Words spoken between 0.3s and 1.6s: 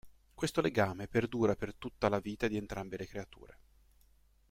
Questo legame perdura